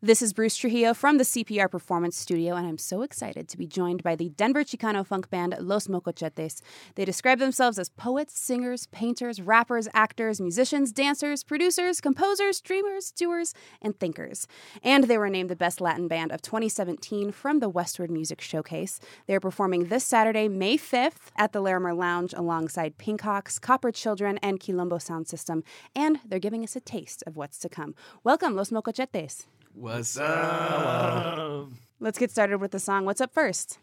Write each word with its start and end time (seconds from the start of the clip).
This 0.00 0.22
is 0.22 0.32
Bruce 0.32 0.56
Trujillo 0.56 0.94
from 0.94 1.18
the 1.18 1.24
CPR 1.24 1.68
Performance 1.68 2.16
Studio, 2.16 2.54
and 2.54 2.68
I'm 2.68 2.78
so 2.78 3.02
excited 3.02 3.48
to 3.48 3.58
be 3.58 3.66
joined 3.66 4.04
by 4.04 4.14
the 4.14 4.28
Denver 4.28 4.62
Chicano 4.62 5.04
funk 5.04 5.28
band 5.28 5.56
Los 5.58 5.88
Mocochetes. 5.88 6.62
They 6.94 7.04
describe 7.04 7.40
themselves 7.40 7.80
as 7.80 7.88
poets, 7.88 8.38
singers, 8.38 8.86
painters, 8.92 9.40
rappers, 9.40 9.88
actors, 9.92 10.40
musicians, 10.40 10.92
dancers, 10.92 11.42
producers, 11.42 12.00
composers, 12.00 12.60
dreamers, 12.60 13.10
doers, 13.10 13.54
and 13.82 13.98
thinkers. 13.98 14.46
And 14.84 15.02
they 15.04 15.18
were 15.18 15.28
named 15.28 15.50
the 15.50 15.56
Best 15.56 15.80
Latin 15.80 16.06
Band 16.06 16.30
of 16.30 16.42
2017 16.42 17.32
from 17.32 17.58
the 17.58 17.68
Westword 17.68 18.10
Music 18.10 18.40
Showcase. 18.40 19.00
They 19.26 19.34
are 19.34 19.40
performing 19.40 19.86
this 19.86 20.04
Saturday, 20.04 20.46
May 20.46 20.78
5th, 20.78 21.32
at 21.36 21.52
the 21.52 21.60
Larimer 21.60 21.92
Lounge 21.92 22.32
alongside 22.34 22.98
Pink 22.98 23.22
Hawks, 23.22 23.58
Copper 23.58 23.90
Children, 23.90 24.38
and 24.44 24.60
Quilombo 24.60 25.02
Sound 25.02 25.26
System, 25.26 25.64
and 25.96 26.20
they're 26.24 26.38
giving 26.38 26.62
us 26.62 26.76
a 26.76 26.80
taste 26.80 27.24
of 27.26 27.36
what's 27.36 27.58
to 27.58 27.68
come. 27.68 27.96
Welcome, 28.22 28.54
Los 28.54 28.70
Mocochetes. 28.70 29.48
What's 29.80 30.18
up? 30.18 31.68
Let's 32.00 32.18
get 32.18 32.32
started 32.32 32.58
with 32.58 32.72
the 32.72 32.80
song. 32.80 33.04
What's 33.04 33.20
up 33.20 33.32
first? 33.32 33.78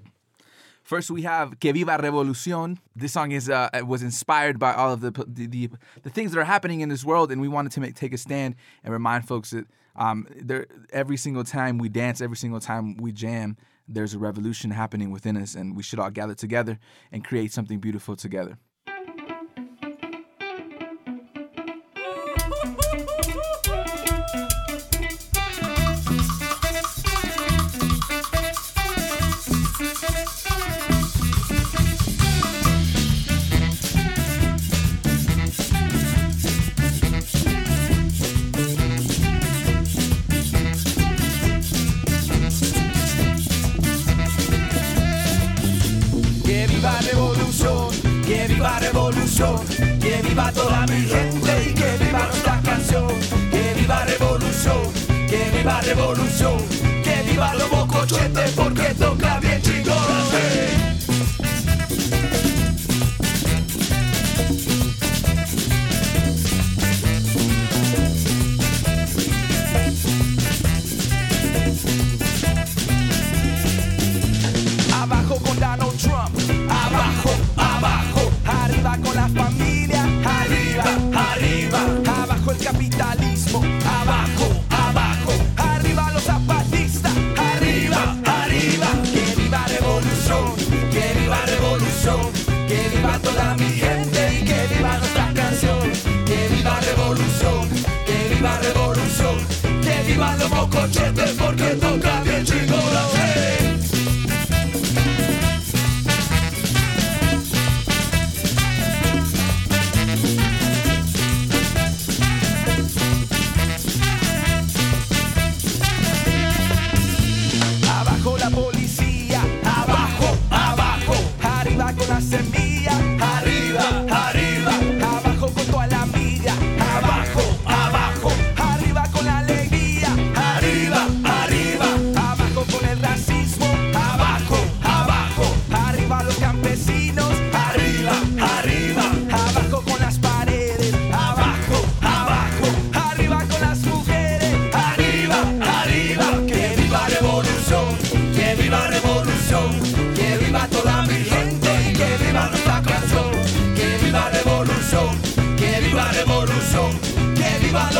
First, 0.83 1.09
we 1.09 1.21
have 1.21 1.57
Que 1.61 1.71
Viva 1.71 1.97
Revolucion. 1.97 2.79
This 2.93 3.13
song 3.13 3.31
is 3.31 3.49
uh, 3.49 3.69
was 3.87 4.03
inspired 4.03 4.59
by 4.59 4.73
all 4.73 4.91
of 4.91 4.99
the, 4.99 5.11
the, 5.25 5.47
the 5.47 5.69
the 6.03 6.09
things 6.09 6.33
that 6.33 6.39
are 6.41 6.43
happening 6.43 6.81
in 6.81 6.89
this 6.89 7.05
world, 7.05 7.31
and 7.31 7.39
we 7.39 7.47
wanted 7.47 7.71
to 7.71 7.79
make 7.79 7.95
take 7.95 8.13
a 8.13 8.17
stand 8.17 8.55
and 8.83 8.91
remind 8.91 9.25
folks 9.25 9.51
that 9.51 9.67
um, 9.95 10.27
there 10.35 10.67
every 10.91 11.15
single 11.15 11.45
time 11.45 11.77
we 11.77 11.87
dance, 11.87 12.19
every 12.19 12.35
single 12.35 12.59
time 12.59 12.97
we 12.97 13.13
jam, 13.13 13.55
there's 13.87 14.13
a 14.13 14.19
revolution 14.19 14.71
happening 14.71 15.11
within 15.11 15.37
us, 15.37 15.55
and 15.55 15.77
we 15.77 15.83
should 15.83 15.99
all 15.99 16.11
gather 16.11 16.35
together 16.35 16.77
and 17.13 17.23
create 17.23 17.53
something 17.53 17.79
beautiful 17.79 18.17
together. 18.17 18.57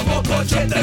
Que 0.06 0.75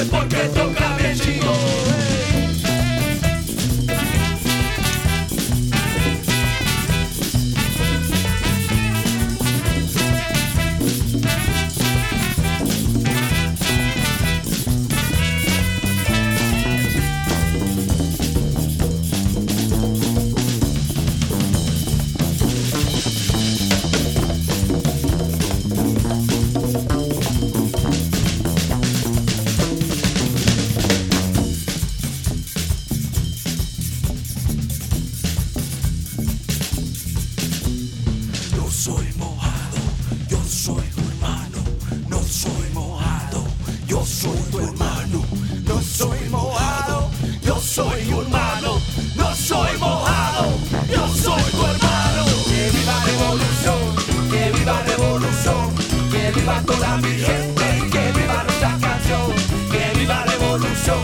mi 57.02 57.18
gente 57.18 57.66
que 57.90 58.12
viva 58.18 58.44
nuestra 58.44 58.78
canción. 58.80 59.32
Que 59.70 59.98
viva 59.98 60.24
revolución, 60.24 61.02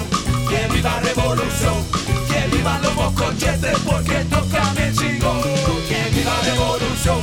que 0.49 0.75
viva 0.75 1.01
revolución, 1.01 1.85
que 2.31 2.57
viva 2.57 2.79
los 2.83 2.95
mocochetes 2.95 3.79
porque 3.85 4.25
toca 4.31 4.75
chingón. 4.99 5.43
Que 5.89 6.11
viva 6.15 6.37
revolución, 6.45 7.21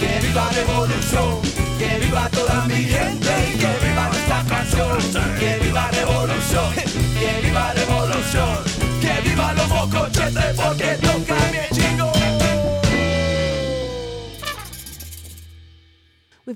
que 0.00 0.26
viva 0.26 0.48
revolución, 0.50 1.40
que 1.78 1.98
viva 2.04 2.28
toda 2.30 2.64
mi 2.66 2.82
gente 2.84 3.34
que 3.60 3.86
viva 3.86 4.08
nuestra 4.08 4.44
canción. 4.48 4.98
Que 5.38 5.58
viva 5.62 5.88
revolución, 5.90 6.74
que 7.18 7.46
viva 7.46 7.72
revolución, 7.72 8.58
que 9.00 9.28
viva 9.28 9.52
los 9.54 9.68
mocochetes 9.68 10.54
porque 10.56 10.98
toca 11.00 11.25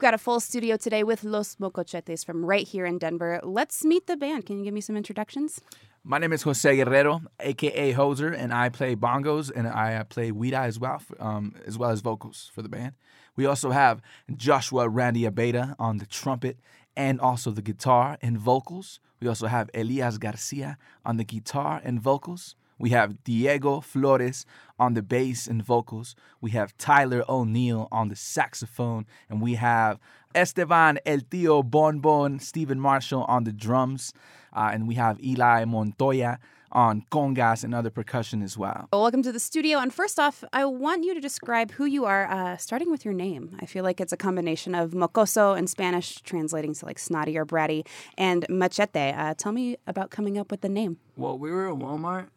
We've 0.00 0.06
got 0.06 0.14
a 0.14 0.19
full 0.19 0.41
studio 0.41 0.79
today 0.79 1.02
with 1.05 1.25
Los 1.25 1.61
Mocochetes 1.61 2.25
from 2.25 2.43
right 2.43 2.67
here 2.67 2.87
in 2.87 2.97
Denver. 2.97 3.38
Let's 3.43 3.85
meet 3.85 4.06
the 4.06 4.17
band. 4.17 4.47
Can 4.47 4.56
you 4.56 4.64
give 4.64 4.73
me 4.73 4.81
some 4.81 4.97
introductions? 4.97 5.61
My 6.05 6.17
name 6.17 6.32
is 6.32 6.41
Jose 6.41 6.75
Guerrero, 6.75 7.20
aka 7.38 7.93
Hoser, 7.93 8.35
and 8.35 8.50
I 8.50 8.70
play 8.70 8.97
bongos 8.97 9.52
and 9.55 9.69
I 9.69 10.02
play 10.05 10.32
weeda 10.32 10.64
as 10.64 10.79
well, 10.79 11.00
for, 11.00 11.23
um, 11.23 11.55
as 11.67 11.76
well 11.76 11.91
as 11.91 12.00
vocals 12.00 12.50
for 12.55 12.62
the 12.62 12.70
band. 12.70 12.94
We 13.37 13.44
also 13.44 13.73
have 13.73 14.00
Joshua 14.35 14.88
Randy 14.88 15.25
Abeda 15.25 15.75
on 15.79 15.99
the 15.99 16.06
trumpet 16.06 16.56
and 16.97 17.20
also 17.20 17.50
the 17.50 17.61
guitar 17.61 18.17
and 18.23 18.38
vocals. 18.38 19.00
We 19.20 19.29
also 19.29 19.49
have 19.49 19.69
Elias 19.75 20.17
Garcia 20.17 20.79
on 21.05 21.19
the 21.19 21.25
guitar 21.25 21.79
and 21.85 22.00
vocals. 22.00 22.56
We 22.80 22.90
have 22.90 23.22
Diego 23.24 23.82
Flores 23.82 24.46
on 24.78 24.94
the 24.94 25.02
bass 25.02 25.46
and 25.46 25.62
vocals. 25.62 26.16
We 26.40 26.52
have 26.52 26.74
Tyler 26.78 27.22
O'Neill 27.28 27.88
on 27.92 28.08
the 28.08 28.16
saxophone. 28.16 29.04
And 29.28 29.42
we 29.42 29.56
have 29.56 30.00
Esteban 30.34 30.98
El 31.04 31.20
Tio 31.30 31.62
Bon 31.62 32.00
Bon, 32.00 32.38
Stephen 32.38 32.80
Marshall 32.80 33.24
on 33.24 33.44
the 33.44 33.52
drums. 33.52 34.14
Uh, 34.54 34.70
and 34.72 34.88
we 34.88 34.94
have 34.94 35.22
Eli 35.22 35.66
Montoya 35.66 36.38
on 36.72 37.04
congas 37.12 37.64
and 37.64 37.74
other 37.74 37.90
percussion 37.90 38.42
as 38.42 38.56
well. 38.56 38.88
Well, 38.92 39.02
welcome 39.02 39.22
to 39.24 39.32
the 39.32 39.40
studio. 39.40 39.78
And 39.78 39.92
first 39.92 40.18
off, 40.18 40.42
I 40.54 40.64
want 40.64 41.04
you 41.04 41.12
to 41.12 41.20
describe 41.20 41.72
who 41.72 41.84
you 41.84 42.06
are, 42.06 42.30
uh, 42.30 42.56
starting 42.56 42.90
with 42.90 43.04
your 43.04 43.12
name. 43.12 43.58
I 43.60 43.66
feel 43.66 43.84
like 43.84 44.00
it's 44.00 44.12
a 44.12 44.16
combination 44.16 44.74
of 44.74 44.92
mocoso 44.92 45.54
in 45.58 45.66
Spanish, 45.66 46.22
translating 46.22 46.72
to 46.74 46.86
like 46.86 46.98
snotty 46.98 47.36
or 47.36 47.44
bratty, 47.44 47.86
and 48.16 48.46
machete. 48.48 49.10
Uh, 49.10 49.34
tell 49.36 49.52
me 49.52 49.76
about 49.86 50.10
coming 50.10 50.38
up 50.38 50.50
with 50.50 50.62
the 50.62 50.68
name. 50.70 50.96
Well, 51.16 51.36
we 51.36 51.50
were 51.50 51.68
at 51.68 51.74
Walmart 51.74 52.28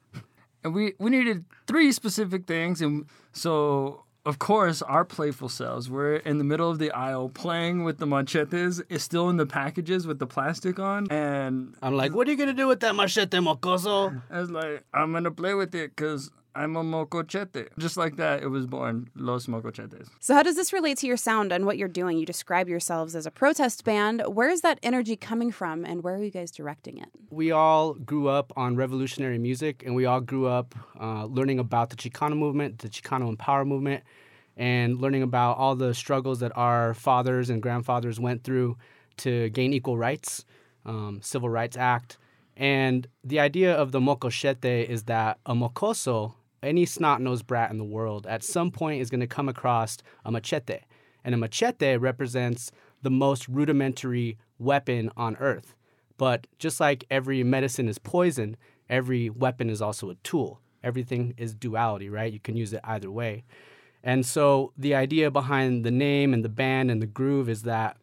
and 0.63 0.73
we, 0.73 0.93
we 0.99 1.09
needed 1.09 1.45
three 1.67 1.91
specific 1.91 2.45
things. 2.45 2.81
And 2.81 3.05
so, 3.31 4.03
of 4.25 4.39
course, 4.39 4.81
our 4.81 5.03
playful 5.03 5.49
selves, 5.49 5.89
we're 5.89 6.15
in 6.15 6.37
the 6.37 6.43
middle 6.43 6.69
of 6.69 6.79
the 6.79 6.91
aisle 6.91 7.29
playing 7.29 7.83
with 7.83 7.97
the 7.97 8.05
machetes. 8.05 8.81
It's 8.89 9.03
still 9.03 9.29
in 9.29 9.37
the 9.37 9.45
packages 9.45 10.07
with 10.07 10.19
the 10.19 10.27
plastic 10.27 10.79
on. 10.79 11.11
And 11.11 11.75
I'm 11.81 11.95
like, 11.95 12.13
what 12.13 12.27
are 12.27 12.31
you 12.31 12.37
gonna 12.37 12.53
do 12.53 12.67
with 12.67 12.79
that 12.81 12.95
machete, 12.95 13.37
mocoso? 13.37 14.21
I 14.29 14.39
was 14.39 14.51
like, 14.51 14.83
I'm 14.93 15.11
going 15.11 15.25
to 15.25 15.31
play 15.31 15.53
with 15.53 15.75
it 15.75 15.95
because 15.95 16.31
I'm 16.55 16.75
a 16.75 16.83
mocochete. 16.83 17.69
Just 17.79 17.97
like 17.97 18.17
that, 18.17 18.43
it 18.43 18.47
was 18.47 18.67
born 18.67 19.09
Los 19.15 19.47
Mocochetes. 19.47 20.07
So, 20.19 20.33
how 20.35 20.43
does 20.43 20.55
this 20.55 20.71
relate 20.71 20.97
to 20.99 21.07
your 21.07 21.17
sound 21.17 21.51
and 21.51 21.65
what 21.65 21.77
you're 21.77 21.87
doing? 21.87 22.17
You 22.17 22.25
describe 22.25 22.69
yourselves 22.69 23.15
as 23.15 23.25
a 23.25 23.31
protest 23.31 23.83
band. 23.83 24.21
Where 24.27 24.49
is 24.49 24.61
that 24.61 24.79
energy 24.83 25.15
coming 25.15 25.51
from, 25.51 25.83
and 25.83 26.03
where 26.03 26.15
are 26.15 26.23
you 26.23 26.31
guys 26.31 26.51
directing 26.51 26.97
it? 26.99 27.09
We 27.31 27.51
all 27.51 27.93
grew 27.93 28.27
up 28.27 28.53
on 28.55 28.75
revolutionary 28.75 29.39
music, 29.39 29.83
and 29.85 29.95
we 29.95 30.05
all 30.05 30.21
grew 30.21 30.47
up 30.47 30.75
uh, 30.99 31.25
learning 31.25 31.59
about 31.59 31.89
the 31.89 31.95
Chicano 31.95 32.37
movement, 32.37 32.79
the 32.79 32.89
Chicano 32.89 33.29
Empower 33.29 33.65
movement, 33.65 34.03
and 34.55 35.01
learning 35.01 35.23
about 35.23 35.57
all 35.57 35.75
the 35.75 35.93
struggles 35.93 36.39
that 36.41 36.51
our 36.55 36.93
fathers 36.93 37.49
and 37.49 37.61
grandfathers 37.61 38.19
went 38.19 38.43
through 38.43 38.77
to 39.17 39.49
gain 39.49 39.73
equal 39.73 39.97
rights, 39.97 40.45
um, 40.85 41.19
Civil 41.21 41.49
Rights 41.49 41.77
Act. 41.77 42.17
And 42.55 43.07
the 43.23 43.39
idea 43.39 43.73
of 43.73 43.91
the 43.91 43.99
mocochete 43.99 44.87
is 44.87 45.03
that 45.03 45.39
a 45.45 45.55
mocoso, 45.55 46.35
any 46.63 46.85
snot-nosed 46.85 47.45
brat 47.45 47.71
in 47.71 47.77
the 47.77 47.83
world, 47.83 48.25
at 48.27 48.43
some 48.43 48.71
point 48.71 49.01
is 49.01 49.09
going 49.09 49.19
to 49.19 49.27
come 49.27 49.49
across 49.49 49.97
a 50.25 50.31
machete. 50.31 50.79
And 51.23 51.35
a 51.35 51.37
machete 51.37 51.97
represents 51.97 52.71
the 53.01 53.11
most 53.11 53.47
rudimentary 53.47 54.37
weapon 54.59 55.11
on 55.15 55.35
earth. 55.37 55.75
But 56.17 56.47
just 56.59 56.79
like 56.79 57.05
every 57.09 57.43
medicine 57.43 57.87
is 57.87 57.97
poison, 57.97 58.57
every 58.89 59.29
weapon 59.29 59.69
is 59.69 59.81
also 59.81 60.09
a 60.09 60.15
tool. 60.15 60.61
Everything 60.83 61.33
is 61.37 61.53
duality, 61.53 62.09
right? 62.09 62.31
You 62.31 62.39
can 62.39 62.55
use 62.55 62.73
it 62.73 62.81
either 62.83 63.09
way. 63.09 63.43
And 64.03 64.25
so 64.25 64.73
the 64.77 64.95
idea 64.95 65.31
behind 65.31 65.85
the 65.85 65.91
name 65.91 66.33
and 66.33 66.43
the 66.43 66.49
band 66.49 66.91
and 66.91 67.01
the 67.01 67.07
groove 67.07 67.47
is 67.47 67.63
that 67.63 67.97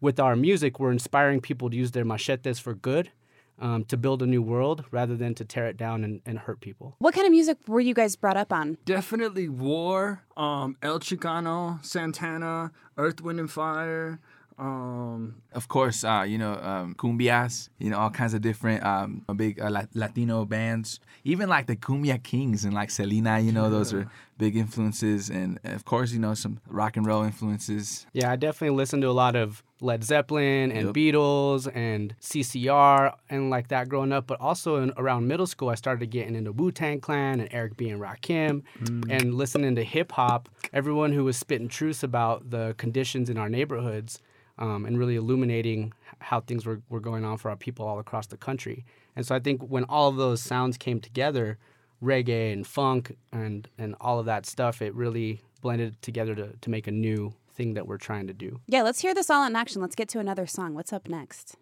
with 0.00 0.18
our 0.18 0.36
music, 0.36 0.78
we're 0.78 0.92
inspiring 0.92 1.40
people 1.40 1.70
to 1.70 1.76
use 1.76 1.92
their 1.92 2.04
machetes 2.04 2.58
for 2.58 2.74
good, 2.74 3.10
um, 3.58 3.84
to 3.86 3.96
build 3.96 4.22
a 4.22 4.26
new 4.26 4.42
world 4.42 4.84
rather 4.90 5.16
than 5.16 5.34
to 5.34 5.44
tear 5.44 5.66
it 5.66 5.76
down 5.76 6.04
and, 6.04 6.20
and 6.24 6.38
hurt 6.40 6.60
people. 6.60 6.94
What 6.98 7.14
kind 7.14 7.26
of 7.26 7.32
music 7.32 7.58
were 7.66 7.80
you 7.80 7.94
guys 7.94 8.16
brought 8.16 8.36
up 8.36 8.52
on? 8.52 8.78
Definitely 8.84 9.48
War, 9.48 10.22
um, 10.36 10.76
El 10.82 11.00
Chicano, 11.00 11.84
Santana, 11.84 12.72
Earth, 12.96 13.20
Wind, 13.20 13.40
and 13.40 13.50
Fire. 13.50 14.20
Um, 14.58 15.36
Of 15.52 15.68
course, 15.68 16.04
uh, 16.04 16.24
you 16.26 16.36
know, 16.38 16.54
um, 16.54 16.94
cumbias, 16.94 17.68
you 17.78 17.90
know, 17.90 17.98
all 17.98 18.10
kinds 18.10 18.34
of 18.34 18.40
different 18.42 18.84
um, 18.84 19.22
big 19.36 19.60
uh, 19.60 19.84
Latino 19.94 20.44
bands. 20.44 21.00
Even 21.24 21.48
like 21.48 21.66
the 21.66 21.76
Cumbia 21.76 22.22
Kings 22.22 22.64
and 22.64 22.74
like 22.74 22.90
Selena, 22.90 23.38
you 23.40 23.52
know, 23.52 23.70
those 23.70 23.92
are 23.92 24.08
big 24.36 24.56
influences. 24.56 25.30
And 25.30 25.58
of 25.64 25.84
course, 25.84 26.12
you 26.12 26.18
know, 26.18 26.34
some 26.34 26.60
rock 26.66 26.96
and 26.96 27.06
roll 27.06 27.22
influences. 27.22 28.06
Yeah, 28.12 28.30
I 28.32 28.36
definitely 28.36 28.76
listened 28.76 29.02
to 29.02 29.08
a 29.08 29.12
lot 29.12 29.36
of 29.36 29.62
Led 29.80 30.02
Zeppelin 30.04 30.72
and 30.72 30.86
Yep. 30.86 30.94
Beatles 30.94 31.70
and 31.74 32.14
CCR 32.20 33.14
and 33.30 33.50
like 33.50 33.68
that 33.68 33.88
growing 33.88 34.12
up. 34.12 34.26
But 34.26 34.40
also 34.40 34.76
in, 34.82 34.92
around 34.96 35.26
middle 35.28 35.46
school, 35.46 35.68
I 35.68 35.76
started 35.76 36.10
getting 36.10 36.34
into 36.34 36.52
Wu 36.52 36.72
Tang 36.72 37.00
Clan 37.00 37.40
and 37.40 37.48
Eric 37.52 37.76
B. 37.76 37.88
and 37.90 38.00
Rakim 38.00 38.62
and 39.08 39.34
listening 39.34 39.76
to 39.76 39.84
hip 39.84 40.12
hop. 40.12 40.48
Everyone 40.72 41.12
who 41.12 41.24
was 41.24 41.36
spitting 41.36 41.68
truths 41.68 42.02
about 42.02 42.50
the 42.50 42.74
conditions 42.76 43.30
in 43.30 43.38
our 43.38 43.48
neighborhoods 43.48 44.20
um, 44.58 44.84
and 44.84 44.98
really 44.98 45.16
illuminating 45.16 45.92
how 46.20 46.40
things 46.40 46.66
were, 46.66 46.80
were 46.88 47.00
going 47.00 47.24
on 47.24 47.38
for 47.38 47.50
our 47.50 47.56
people 47.56 47.86
all 47.86 47.98
across 47.98 48.26
the 48.26 48.36
country. 48.36 48.84
And 49.16 49.26
so 49.26 49.34
I 49.34 49.40
think 49.40 49.62
when 49.62 49.84
all 49.84 50.08
of 50.08 50.16
those 50.16 50.40
sounds 50.42 50.76
came 50.76 51.00
together, 51.00 51.58
reggae 52.02 52.52
and 52.52 52.66
funk 52.66 53.16
and, 53.32 53.68
and 53.78 53.94
all 54.00 54.18
of 54.18 54.26
that 54.26 54.46
stuff, 54.46 54.82
it 54.82 54.94
really 54.94 55.40
blended 55.60 56.00
together 56.02 56.34
to, 56.34 56.52
to 56.60 56.70
make 56.70 56.86
a 56.86 56.92
new 56.92 57.34
thing 57.52 57.74
that 57.74 57.86
we're 57.86 57.98
trying 57.98 58.26
to 58.28 58.34
do. 58.34 58.60
Yeah, 58.66 58.82
let's 58.82 59.00
hear 59.00 59.14
this 59.14 59.30
all 59.30 59.44
in 59.46 59.56
action. 59.56 59.82
Let's 59.82 59.96
get 59.96 60.08
to 60.10 60.18
another 60.20 60.46
song. 60.46 60.74
What's 60.74 60.92
up 60.92 61.08
next? 61.08 61.56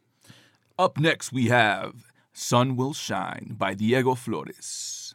Up 0.78 0.98
next, 0.98 1.32
we 1.32 1.46
have 1.46 1.94
Sun 2.34 2.76
Will 2.76 2.92
Shine 2.92 3.56
by 3.58 3.72
Diego 3.72 4.14
Flores. 4.14 5.14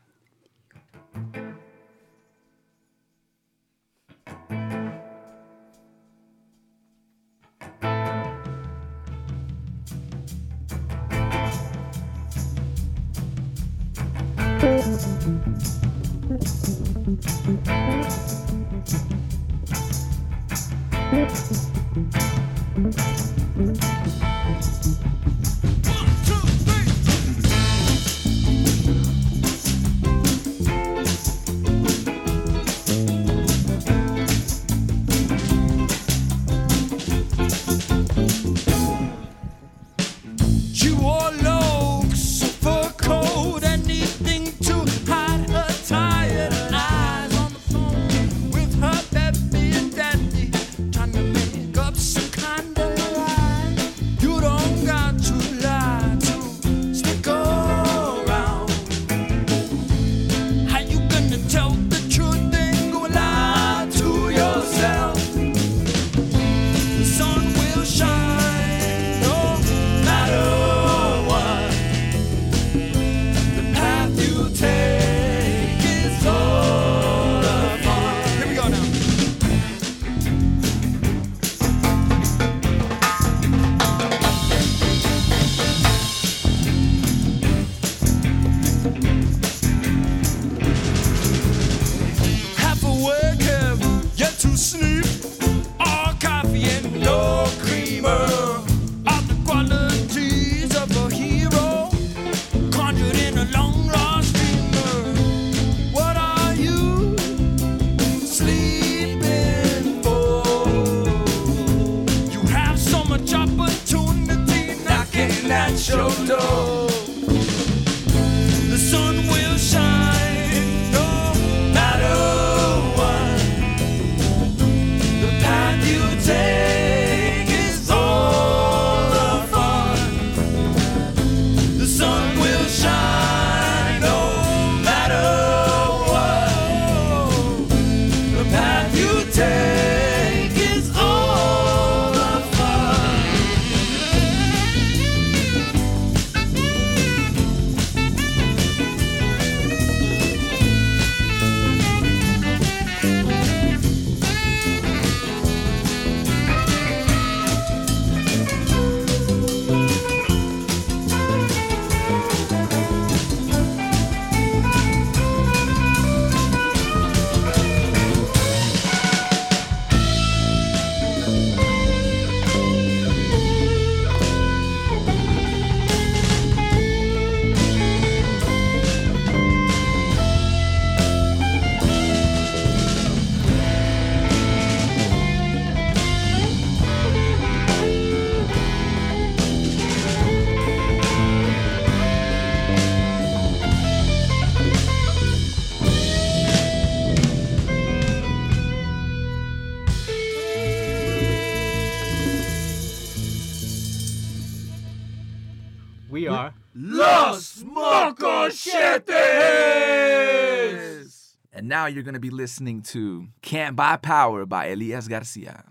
going 212.12 212.22
to 212.22 212.28
be 212.28 212.30
listening 212.30 212.82
to 212.82 213.28
Can't 213.42 213.74
Buy 213.74 213.96
Power 213.96 214.46
by 214.46 214.66
Elias 214.68 215.08
Garcia. 215.08 215.64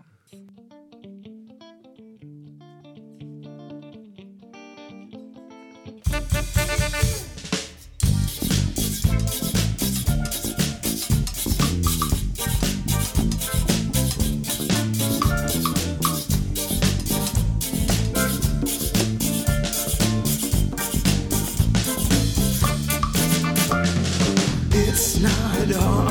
not 25.21 25.71
hard. 25.75 26.10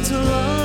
To 0.00 0.14
wrong 0.14 0.59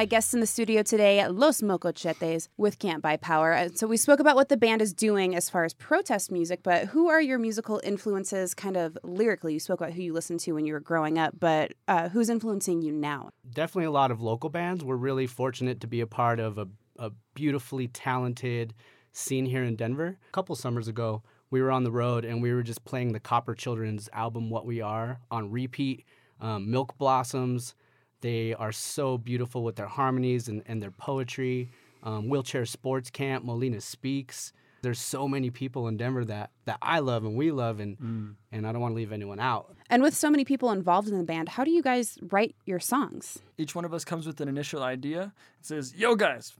My 0.00 0.06
guests 0.06 0.32
in 0.32 0.40
the 0.40 0.46
studio 0.46 0.82
today, 0.82 1.28
Los 1.28 1.60
Mocochetes 1.60 2.48
with 2.56 2.78
Can't 2.78 3.02
Buy 3.02 3.18
Power. 3.18 3.52
Uh, 3.52 3.68
So 3.74 3.86
we 3.86 3.98
spoke 3.98 4.18
about 4.18 4.34
what 4.34 4.48
the 4.48 4.56
band 4.56 4.80
is 4.80 4.94
doing 4.94 5.36
as 5.36 5.50
far 5.50 5.66
as 5.66 5.74
protest 5.74 6.32
music, 6.32 6.60
but 6.62 6.86
who 6.86 7.10
are 7.10 7.20
your 7.20 7.38
musical 7.38 7.82
influences 7.84 8.54
kind 8.54 8.78
of 8.78 8.96
lyrically? 9.02 9.52
You 9.52 9.60
spoke 9.60 9.78
about 9.78 9.92
who 9.92 10.00
you 10.00 10.14
listened 10.14 10.40
to 10.40 10.52
when 10.52 10.64
you 10.64 10.72
were 10.72 10.80
growing 10.80 11.18
up, 11.18 11.34
but 11.38 11.74
uh, 11.86 12.08
who's 12.08 12.30
influencing 12.30 12.80
you 12.80 12.92
now? 12.92 13.28
definitely 13.52 13.84
a 13.84 13.90
lot 13.90 14.10
of 14.10 14.22
local 14.22 14.48
bands. 14.48 14.82
We're 14.82 14.96
really 14.96 15.26
fortunate 15.26 15.82
to 15.82 15.86
be 15.86 16.00
a 16.00 16.06
part 16.06 16.40
of 16.40 16.56
a, 16.56 16.66
a 16.98 17.10
beautifully 17.34 17.86
talented 17.86 18.72
scene 19.12 19.44
here 19.44 19.64
in 19.64 19.76
Denver. 19.76 20.16
A 20.30 20.32
couple 20.32 20.56
summers 20.56 20.88
ago, 20.88 21.22
we 21.50 21.60
were 21.60 21.70
on 21.70 21.84
the 21.84 21.92
road 21.92 22.24
and 22.24 22.40
we 22.40 22.54
were 22.54 22.62
just 22.62 22.86
playing 22.86 23.12
the 23.12 23.20
Copper 23.20 23.54
Children's 23.54 24.08
album 24.14 24.48
"What 24.48 24.64
We 24.64 24.80
Are" 24.80 25.20
on 25.30 25.50
repeat. 25.50 26.06
Um, 26.40 26.70
Milk 26.70 26.96
Blossoms, 26.96 27.74
they 28.20 28.54
are 28.54 28.72
so 28.72 29.18
beautiful 29.18 29.62
with 29.64 29.76
their 29.76 29.86
harmonies 29.86 30.48
and, 30.48 30.62
and 30.66 30.82
their 30.82 30.90
poetry. 30.90 31.70
Um, 32.02 32.28
Wheelchair 32.28 32.64
Sports 32.64 33.10
Camp, 33.10 33.44
Molina 33.44 33.80
Speaks. 33.80 34.52
There's 34.82 35.00
so 35.00 35.28
many 35.28 35.50
people 35.50 35.88
in 35.88 35.98
Denver 35.98 36.24
that 36.24 36.50
that 36.64 36.78
I 36.80 37.00
love 37.00 37.24
and 37.24 37.36
we 37.36 37.50
love, 37.50 37.80
and 37.80 38.36
and 38.50 38.66
I 38.66 38.72
don't 38.72 38.80
want 38.80 38.92
to 38.92 38.96
leave 38.96 39.12
anyone 39.12 39.38
out. 39.38 39.76
And 39.90 40.02
with 40.02 40.14
so 40.14 40.30
many 40.30 40.44
people 40.46 40.70
involved 40.70 41.08
in 41.08 41.18
the 41.18 41.24
band, 41.24 41.50
how 41.50 41.64
do 41.64 41.70
you 41.70 41.82
guys 41.82 42.16
write 42.30 42.56
your 42.64 42.80
songs? 42.80 43.40
Each 43.58 43.74
one 43.74 43.84
of 43.84 43.92
us 43.92 44.06
comes 44.06 44.26
with 44.26 44.40
an 44.40 44.48
initial 44.48 44.82
idea. 44.82 45.34
It 45.58 45.66
says, 45.66 45.94
"Yo, 45.94 46.14
guys, 46.14 46.54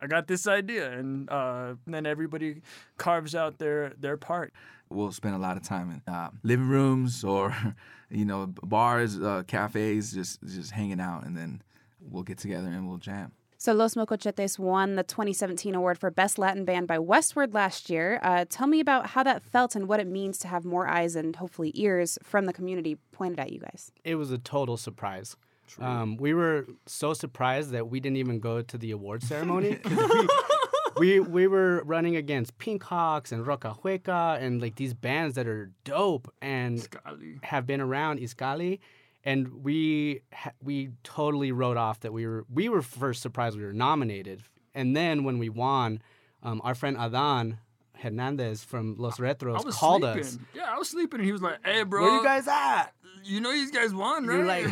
I 0.00 0.06
got 0.06 0.28
this 0.28 0.46
idea," 0.46 0.92
and 0.92 1.28
uh, 1.28 1.74
then 1.88 2.06
everybody 2.06 2.62
carves 2.98 3.34
out 3.34 3.58
their 3.58 3.94
their 3.98 4.16
part. 4.16 4.52
We'll 4.88 5.12
spend 5.12 5.34
a 5.34 5.38
lot 5.38 5.56
of 5.56 5.62
time 5.62 5.90
in 6.06 6.12
uh, 6.12 6.30
living 6.42 6.68
rooms 6.68 7.24
or, 7.24 7.56
you 8.10 8.24
know, 8.24 8.46
bars, 8.46 9.18
uh, 9.20 9.42
cafes, 9.46 10.12
just 10.12 10.42
just 10.42 10.70
hanging 10.70 11.00
out, 11.00 11.24
and 11.24 11.36
then 11.36 11.62
we'll 12.00 12.22
get 12.22 12.38
together 12.38 12.68
and 12.68 12.88
we'll 12.88 12.98
jam. 12.98 13.32
So 13.58 13.72
Los 13.72 13.96
Mocochetes 13.96 14.58
won 14.58 14.96
the 14.96 15.02
2017 15.02 15.74
award 15.74 15.98
for 15.98 16.10
Best 16.10 16.38
Latin 16.38 16.64
Band 16.66 16.86
by 16.86 16.98
Westword 16.98 17.54
last 17.54 17.88
year. 17.88 18.20
Uh, 18.22 18.44
tell 18.48 18.66
me 18.66 18.80
about 18.80 19.06
how 19.08 19.22
that 19.22 19.42
felt 19.42 19.74
and 19.74 19.88
what 19.88 19.98
it 19.98 20.06
means 20.06 20.38
to 20.40 20.48
have 20.48 20.64
more 20.64 20.86
eyes 20.86 21.16
and 21.16 21.34
hopefully 21.36 21.72
ears 21.74 22.18
from 22.22 22.44
the 22.44 22.52
community 22.52 22.98
pointed 23.12 23.40
at 23.40 23.50
you 23.52 23.58
guys. 23.60 23.90
it 24.04 24.16
was 24.16 24.30
a 24.30 24.38
total 24.38 24.76
surprise. 24.76 25.36
Um, 25.80 26.16
we 26.16 26.32
were 26.32 26.66
so 26.86 27.12
surprised 27.12 27.70
that 27.70 27.88
we 27.88 27.98
didn't 27.98 28.18
even 28.18 28.38
go 28.40 28.62
to 28.62 28.78
the 28.78 28.92
award 28.92 29.22
ceremony. 29.22 29.78
we, 29.84 30.28
we 30.98 31.20
we 31.20 31.46
were 31.46 31.82
running 31.84 32.16
against 32.16 32.56
Pink 32.58 32.82
Hawks 32.82 33.32
and 33.32 33.46
Roka 33.46 33.74
Hueka 33.82 34.40
and 34.40 34.60
like 34.62 34.76
these 34.76 34.94
bands 34.94 35.34
that 35.34 35.46
are 35.46 35.70
dope 35.84 36.32
and 36.40 36.86
Golly. 37.04 37.38
have 37.42 37.66
been 37.66 37.80
around 37.80 38.20
Iscali, 38.20 38.78
and 39.24 39.62
we 39.64 40.20
ha- 40.32 40.52
we 40.62 40.90
totally 41.04 41.52
wrote 41.52 41.76
off 41.76 42.00
that 42.00 42.12
we 42.12 42.26
were 42.26 42.44
we 42.52 42.68
were 42.68 42.82
first 42.82 43.22
surprised 43.22 43.56
we 43.56 43.64
were 43.64 43.72
nominated, 43.72 44.42
and 44.74 44.96
then 44.96 45.24
when 45.24 45.38
we 45.38 45.48
won, 45.48 46.00
um, 46.42 46.60
our 46.64 46.74
friend 46.74 46.96
Adan 46.98 47.58
Hernandez 47.98 48.62
from 48.62 48.94
Los 48.98 49.18
Retros 49.18 49.68
called 49.70 50.02
sleeping. 50.02 50.20
us. 50.20 50.38
Yeah, 50.54 50.74
I 50.74 50.78
was 50.78 50.88
sleeping, 50.90 51.20
and 51.20 51.26
he 51.26 51.32
was 51.32 51.42
like, 51.42 51.58
"Hey, 51.64 51.82
bro, 51.82 52.02
Where 52.02 52.14
you 52.16 52.22
guys 52.24 52.46
at? 52.46 52.88
You 53.24 53.40
know 53.40 53.50
these 53.50 53.70
guys 53.70 53.92
won, 53.92 54.26
right?" 54.26 54.36
You're 54.36 54.46
like, 54.46 54.66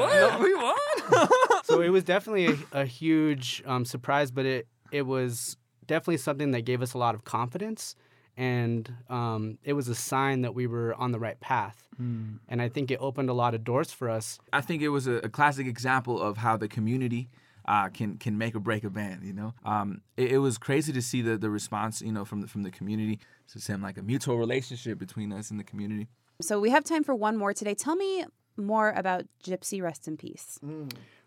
"What? 0.00 0.40
We 0.42 0.54
won?" 0.54 1.28
so 1.64 1.80
it 1.80 1.90
was 1.90 2.04
definitely 2.04 2.46
a, 2.72 2.80
a 2.82 2.84
huge 2.84 3.62
um, 3.66 3.84
surprise, 3.84 4.30
but 4.30 4.46
it 4.46 4.66
it 4.92 5.06
was 5.06 5.56
definitely 5.86 6.18
something 6.18 6.52
that 6.52 6.62
gave 6.62 6.82
us 6.82 6.94
a 6.94 6.98
lot 6.98 7.14
of 7.14 7.24
confidence, 7.24 7.96
and 8.36 8.92
um, 9.10 9.58
it 9.64 9.72
was 9.72 9.88
a 9.88 9.94
sign 9.94 10.42
that 10.42 10.54
we 10.54 10.66
were 10.66 10.94
on 10.94 11.12
the 11.12 11.18
right 11.18 11.38
path. 11.40 11.88
And 12.48 12.60
I 12.60 12.68
think 12.68 12.90
it 12.90 12.98
opened 13.00 13.30
a 13.30 13.32
lot 13.32 13.54
of 13.54 13.62
doors 13.62 13.92
for 13.92 14.10
us. 14.10 14.38
I 14.52 14.60
think 14.60 14.82
it 14.82 14.88
was 14.88 15.06
a, 15.06 15.14
a 15.14 15.28
classic 15.28 15.68
example 15.68 16.20
of 16.20 16.38
how 16.38 16.56
the 16.56 16.66
community 16.66 17.28
uh, 17.66 17.88
can 17.90 18.16
can 18.18 18.36
make 18.36 18.56
or 18.56 18.60
break 18.60 18.82
a 18.82 18.90
band. 18.90 19.22
You 19.22 19.32
know, 19.32 19.54
um, 19.64 20.00
it, 20.16 20.32
it 20.32 20.38
was 20.38 20.58
crazy 20.58 20.92
to 20.92 21.02
see 21.02 21.22
the 21.22 21.38
the 21.38 21.50
response. 21.50 22.02
You 22.02 22.10
know, 22.10 22.24
from 22.24 22.40
the 22.40 22.48
from 22.48 22.62
the 22.64 22.70
community. 22.72 23.20
So 23.46 23.58
it 23.58 23.62
seemed 23.62 23.82
like 23.82 23.98
a 23.98 24.02
mutual 24.02 24.36
relationship 24.38 24.98
between 24.98 25.32
us 25.32 25.50
and 25.50 25.60
the 25.60 25.64
community. 25.64 26.08
So 26.40 26.58
we 26.58 26.70
have 26.70 26.82
time 26.82 27.04
for 27.04 27.14
one 27.14 27.36
more 27.36 27.52
today. 27.52 27.74
Tell 27.74 27.94
me 27.94 28.24
more 28.56 28.90
about 28.90 29.24
Gypsy 29.44 29.80
Rest 29.80 30.08
in 30.08 30.16
Peace. 30.16 30.58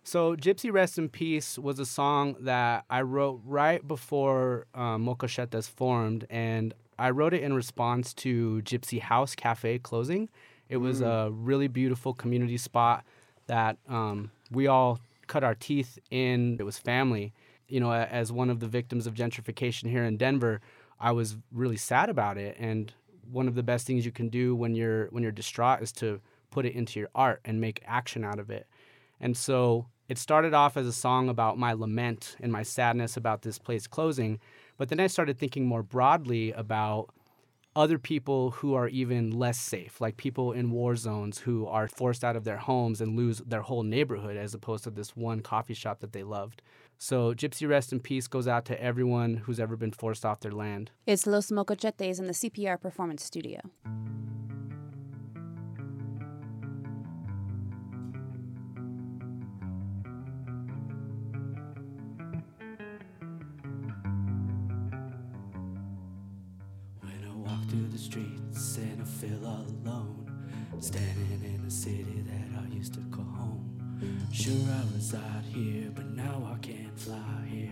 So 0.08 0.36
Gypsy 0.36 0.72
Rest 0.72 1.00
in 1.00 1.10
Peace 1.10 1.58
was 1.58 1.80
a 1.80 1.86
song 1.86 2.36
that 2.41 2.86
I 2.91 3.02
wrote 3.02 3.41
right 3.44 3.86
before 3.86 4.68
um, 4.76 5.02
Mocochetes 5.02 5.68
formed, 5.68 6.28
and 6.30 6.76
I 7.00 7.10
wrote 7.10 7.34
it 7.34 7.41
in 7.41 7.54
response 7.54 8.13
to 8.15 8.62
Gypsy 8.63 9.02
House 9.02 9.34
Cafe 9.34 9.80
closing. 9.80 10.30
It 10.70 10.78
was 10.78 11.02
a 11.02 11.32
really 11.34 11.68
beautiful 11.68 12.13
community 12.13 12.58
spot 12.58 13.04
that 13.48 13.78
um, 13.89 14.30
we 14.52 14.68
all 14.68 15.00
cut 15.26 15.44
our 15.44 15.56
teeth 15.56 15.98
in. 16.12 16.58
It 16.60 16.63
was 16.63 16.78
family. 16.78 17.34
You 17.68 17.80
know, 17.80 17.91
as 17.91 18.32
one 18.32 18.52
of 18.52 18.60
the 18.60 18.68
victims 18.68 19.08
of 19.08 19.15
gentrification 19.15 19.89
here 19.89 20.04
in 20.04 20.18
Denver, 20.18 20.62
I 21.00 21.13
was 21.13 21.36
really 21.52 21.78
sad 21.78 22.10
about 22.10 22.38
it. 22.38 22.56
And 22.60 22.94
one 23.32 23.48
of 23.48 23.56
the 23.56 23.63
best 23.63 23.88
things 23.88 24.06
you 24.06 24.12
can 24.12 24.30
do 24.30 24.56
when 24.56 24.76
you're 24.76 25.08
when 25.08 25.24
you're 25.24 25.32
distraught 25.32 25.82
is 25.82 25.91
to 25.94 26.22
put 26.52 26.68
it 26.68 26.76
into 26.76 27.00
your 27.00 27.10
art 27.15 27.41
and 27.44 27.60
make 27.60 27.82
action 27.88 28.24
out 28.24 28.38
of 28.38 28.52
it. 28.52 28.68
And 29.20 29.36
so 29.36 29.88
it 30.08 30.18
started 30.18 30.54
off 30.54 30.78
as 30.78 30.88
a 30.88 30.94
song 30.94 31.30
about 31.30 31.58
my 31.58 31.74
lament 31.74 32.36
and 32.39 32.52
my 32.52 32.63
sadness 32.63 33.18
about 33.18 33.41
this 33.41 33.58
place 33.58 33.88
closing. 33.88 34.39
But 34.78 34.89
then 34.89 35.00
I 35.00 35.08
started 35.08 35.38
thinking 35.38 35.65
more 35.65 35.84
broadly 35.84 36.52
about 36.52 37.10
other 37.76 38.00
people 38.00 38.52
who 38.52 38.74
are 38.74 38.88
even 38.88 39.32
less 39.32 39.60
safe, 39.60 40.00
like 40.00 40.15
people 40.15 40.54
in 40.54 40.72
war 40.72 40.96
zones 40.96 41.39
who 41.39 41.68
are 41.68 41.88
forced 41.88 42.24
out 42.24 42.36
of 42.36 42.46
their 42.46 42.58
homes 42.58 43.02
and 43.02 43.18
lose 43.18 43.39
their 43.39 43.62
whole 43.62 43.84
neighborhood 43.84 44.38
as 44.38 44.54
opposed 44.54 44.86
to 44.86 44.89
this 44.89 45.15
one 45.15 45.41
coffee 45.41 45.74
shop 45.74 46.00
that 46.00 46.13
they 46.13 46.24
loved. 46.24 46.62
So 46.98 47.34
Gypsy 47.34 47.68
Rest 47.68 47.91
in 47.91 48.00
Peace 48.00 48.28
goes 48.28 48.48
out 48.48 48.63
to 48.65 48.82
everyone 48.82 49.36
who's 49.36 49.60
ever 49.60 49.76
been 49.76 49.91
forced 49.91 50.26
off 50.26 50.39
their 50.39 50.54
land. 50.54 50.91
It's 51.06 51.28
Los 51.28 51.52
Mocochetes 51.52 52.20
in 52.20 52.28
the 52.28 52.34
CPR 52.34 52.80
Performance 52.80 53.26
Studio. 53.26 53.60
Here, 75.56 75.89
but 75.96 76.06
now 76.08 76.52
I 76.54 76.58
can't 76.58 77.00
fly 77.00 77.48
here. 77.50 77.72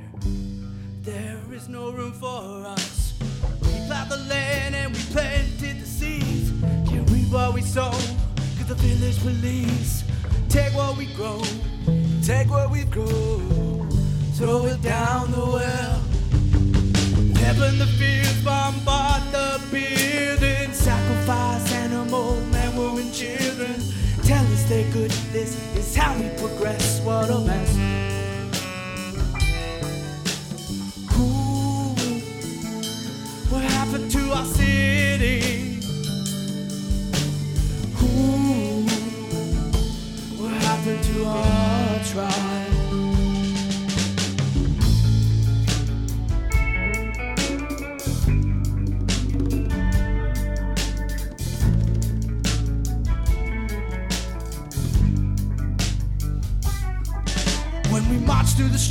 There 1.02 1.44
is 1.52 1.68
no 1.68 1.92
room 1.92 2.14
for 2.14 2.66
us. 2.66 3.14
We 3.62 3.72
plowed 3.88 4.08
the 4.08 4.24
land 4.30 4.74
and 4.74 4.94
we 4.94 5.00
planted 5.12 5.82
the 5.82 5.86
seeds. 5.86 6.52
Can't 6.90 7.10
reap 7.12 7.30
what 7.30 7.54
we 7.54 7.62
sow, 7.62 7.92
cause 7.92 8.68
the 8.68 8.76
village 8.76 9.20
police 9.20 10.06
take 10.48 10.74
what 10.74 10.96
we 10.98 11.08
grow, 11.08 11.42
take 12.22 12.50
what 12.50 12.72
we 12.72 12.86
grow, 12.86 13.86
throw 14.36 14.66
it 14.66 14.82
down 14.82 15.32
the 15.32 15.46
well. 15.46 16.02
Pepper 17.36 17.72
the 17.72 17.88
fields, 18.00 18.42
bombard 18.46 19.24
the 19.34 19.60
buildings, 19.72 20.78
sacrifice 20.78 21.74
animal, 21.74 22.40
men, 22.46 22.78
women, 22.78 23.12
children. 23.12 23.44
Tell 23.44 23.52
us 23.52 23.53
good, 24.92 25.12
this 25.32 25.56
is 25.76 25.96
how 25.96 26.18
we 26.18 26.30
progress. 26.30 27.00
What 27.02 27.30
a 27.30 27.40
mess. 27.40 27.76
Ooh, 31.16 31.94
what 33.50 33.62
happened 33.64 34.10
to 34.10 34.32
our 34.32 34.46
city? 34.46 35.78
Ooh, 38.02 38.84
what 40.42 40.52
happened 40.64 41.04
to 41.04 41.26
our 41.26 42.04
tribe? 42.06 42.73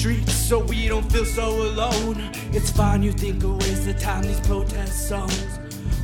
Streets 0.03 0.35
so 0.35 0.59
we 0.59 0.89
don't 0.89 1.09
feel 1.13 1.25
so 1.25 1.49
alone. 1.63 2.17
It's 2.51 2.73
fine, 2.73 3.05
you 3.05 3.13
think 3.13 3.45
of 3.45 3.53
ways 3.61 3.85
to 3.85 3.95
time 3.95 4.25
these 4.25 4.41
protest 4.41 5.09
songs. 5.09 5.61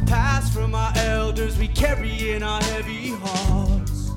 Pass 0.07 0.55
from 0.55 0.73
our 0.73 0.93
elders, 0.99 1.59
we 1.59 1.67
carry 1.67 2.31
in 2.31 2.45
our 2.45 2.63
heavy 2.63 3.11
hearts. 3.11 4.11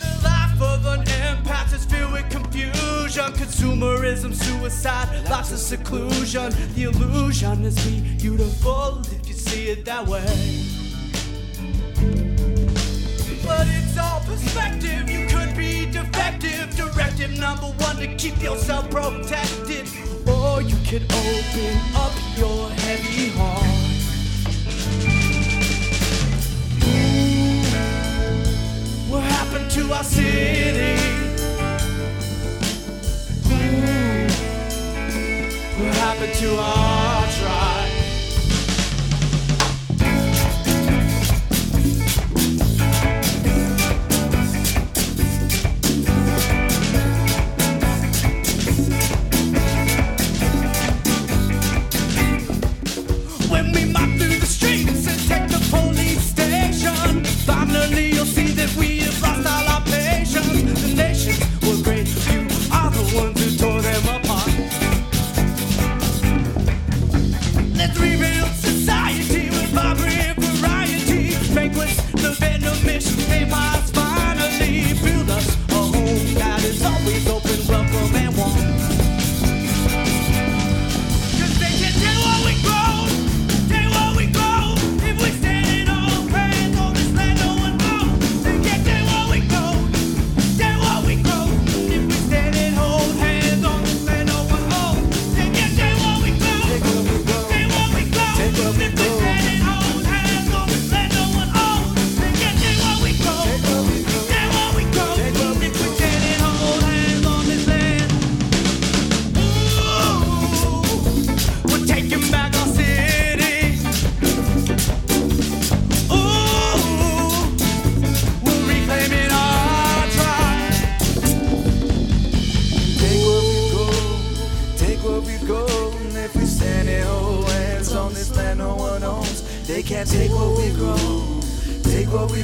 The 0.00 0.20
life 0.24 0.60
of 0.60 0.84
an 0.86 1.04
empath 1.04 1.72
is 1.72 1.84
filled 1.84 2.10
with 2.10 2.28
confusion, 2.28 3.30
consumerism, 3.42 4.34
suicide, 4.34 5.06
lots 5.30 5.52
of 5.52 5.58
seclusion. 5.58 6.52
The 6.74 6.82
illusion 6.90 7.64
is 7.64 7.78
beautiful 8.20 9.00
if 9.12 9.28
you 9.28 9.34
see 9.34 9.68
it 9.68 9.84
that 9.84 10.04
way. 10.08 10.26
But 13.46 13.68
it's 13.68 13.96
all 13.96 14.20
perspective. 14.22 15.08
You 15.08 15.27
be 15.27 15.27
Directive 17.18 17.40
number 17.40 17.66
one 17.84 17.96
to 17.96 18.06
keep 18.14 18.40
yourself 18.40 18.88
protected. 18.90 19.88
Or 20.28 20.62
you 20.62 20.76
could 20.86 21.02
open 21.02 21.80
up 21.96 22.12
your 22.36 22.70
heavy 22.70 23.30
heart. 23.30 23.64
Ooh, 26.84 27.62
what 29.10 29.24
happened 29.24 29.68
to 29.72 29.92
our 29.94 30.04
city? 30.04 30.94
Ooh, 33.46 34.28
what 35.82 35.94
happened 35.96 36.34
to 36.34 36.56
our 36.56 37.07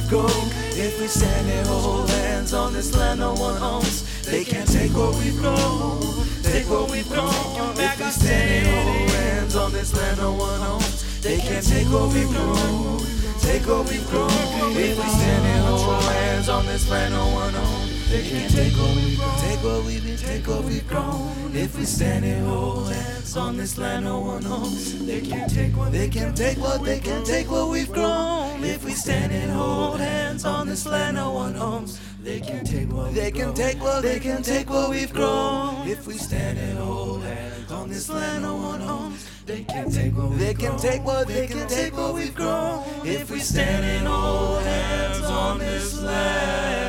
Grown. 0.09 0.29
If 0.77 0.99
we 1.01 1.07
stand 1.07 1.49
and 1.49 1.67
hold 1.67 2.07
hands 2.09 2.53
on 2.53 2.73
this 2.73 2.95
land 2.95 3.21
no 3.21 3.33
one 3.33 3.59
owns, 3.59 4.03
they 4.23 4.43
can't 4.43 4.69
take 4.71 4.91
what 4.91 5.15
we've 5.15 5.35
grown. 5.37 5.99
Take 6.43 6.69
what 6.69 6.91
we've 6.91 7.09
grown. 7.09 7.31
If 7.75 7.99
we 7.99 8.11
stand 8.11 8.67
and 8.67 8.87
hold 8.87 9.09
hands 9.09 9.55
on 9.55 9.71
this 9.71 9.95
land 9.95 10.17
no 10.19 10.33
one 10.33 10.61
owns, 10.61 11.21
they 11.21 11.39
can't 11.39 11.65
take 11.65 11.87
what 11.87 12.13
we've 12.13 12.29
grown. 12.29 12.99
Take 13.39 13.65
what 13.65 13.89
we've 13.89 14.07
grown. 14.11 14.29
If 14.77 14.95
we 14.95 15.09
stand 15.09 15.45
and 15.45 15.65
hold 15.65 16.03
hands 16.03 16.49
on 16.49 16.67
this 16.67 16.87
land 16.87 17.13
no 17.13 17.25
one 17.33 17.55
owns, 17.55 17.84
they 18.09 18.29
can't 18.29 18.51
take 18.51 18.73
what 18.73 18.95
we've 18.95 19.17
grown. 19.17 19.39
Take 19.39 19.63
what 19.63 19.85
we've 19.85 20.03
been, 20.03 20.17
take 20.17 20.47
what 20.47 20.63
we've 20.63 20.87
grown. 20.87 21.55
If 21.55 21.77
we 21.77 21.85
stand 21.85 22.25
and 22.25 22.45
hold 22.47 22.91
hands 22.91 23.37
on 23.37 23.57
this 23.57 23.77
land 23.77 24.05
no 24.05 24.19
one 24.19 24.45
owns, 24.45 25.05
they 25.05 25.21
can't 25.21 25.51
take 25.51 25.75
what 25.75 25.91
they 25.91 26.09
can 26.09 26.33
take 26.33 26.57
what 26.57 26.83
they 26.83 26.99
can 26.99 27.23
take 27.23 27.49
what 27.49 27.69
we've 27.69 27.91
grown. 27.91 28.63
If 28.63 28.83
we 28.83 28.91
stand 28.91 29.31
and 29.31 29.51
hold 29.51 29.99
hands 29.99 30.45
on 30.45 30.67
this 30.67 30.85
land 30.85 31.15
no 31.15 31.31
one 31.31 31.55
owns, 31.55 31.99
they 32.21 32.39
can 32.39 32.63
take 32.65 32.91
what 32.91 33.13
they 33.13 33.31
can 33.31 33.53
take 33.53 33.81
what 33.81 34.03
they 34.03 34.19
can 34.19 34.43
take 34.43 34.69
what 34.69 34.89
we've 34.89 35.13
grown. 35.13 35.87
If 35.87 36.05
we 36.07 36.17
stand 36.17 36.57
and 36.59 36.77
hold 36.77 37.23
hands 37.23 37.71
on 37.71 37.89
this 37.89 38.09
land 38.09 38.43
no 38.43 38.55
one 38.55 38.81
owns, 38.81 39.29
they 39.45 39.63
can 39.63 39.89
take 39.89 40.15
what 40.15 40.37
they 40.37 40.53
can 40.53 40.77
take 40.77 41.03
what 41.03 41.27
they 41.27 41.47
can 41.47 41.67
take 41.67 41.95
what 41.95 42.13
we've 42.13 42.35
grown. 42.35 42.83
If 43.05 43.29
we 43.31 43.39
stand 43.39 43.85
and 43.85 44.07
hold 44.07 44.61
hands 44.63 45.23
on 45.25 45.59
this 45.59 46.01
land. 46.01 46.84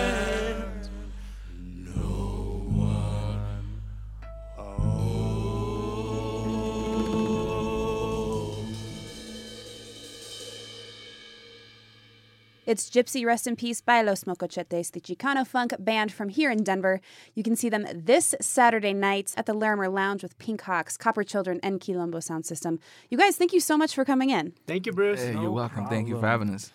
It's 12.67 12.91
Gypsy 12.91 13.25
Rest 13.25 13.47
in 13.47 13.55
Peace 13.55 13.81
by 13.81 14.03
Los 14.03 14.27
Mocochetes, 14.27 14.91
the 14.91 15.01
Chicano 15.01 15.47
funk 15.47 15.73
band 15.79 16.11
from 16.11 16.31
here 16.31 16.51
in 16.51 16.65
Denver. 16.65 17.01
You 17.33 17.45
can 17.45 17.55
see 17.55 17.69
them 17.69 17.87
this 17.95 18.35
Saturday 18.41 18.93
night 18.93 19.33
at 19.37 19.47
the 19.47 19.55
Larimer 19.55 19.89
Lounge 19.89 20.25
with 20.25 20.37
Pink 20.39 20.63
Hawks, 20.63 20.97
Copper 20.97 21.23
Children, 21.23 21.61
and 21.63 21.81
Quilombo 21.81 22.21
Sound 22.21 22.45
System. 22.45 22.81
You 23.09 23.19
guys, 23.19 23.37
thank 23.37 23.53
you 23.53 23.61
so 23.61 23.79
much 23.79 23.95
for 23.95 24.05
coming 24.05 24.31
in. 24.31 24.53
Thank 24.67 24.87
you, 24.87 24.93
Bruce. 24.93 25.23
Hey, 25.23 25.35
you're 25.35 25.53
welcome. 25.53 25.87
Thank 25.87 26.09
you 26.09 26.19
for 26.19 26.27
having 26.27 26.53
us. 26.53 26.65